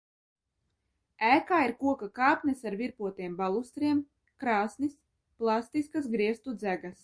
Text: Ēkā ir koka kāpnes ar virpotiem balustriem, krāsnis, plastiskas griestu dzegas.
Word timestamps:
Ēkā 1.27 1.59
ir 1.65 1.73
koka 1.83 2.09
kāpnes 2.21 2.65
ar 2.71 2.77
virpotiem 2.81 3.37
balustriem, 3.43 4.03
krāsnis, 4.45 4.99
plastiskas 5.43 6.13
griestu 6.17 6.61
dzegas. 6.65 6.99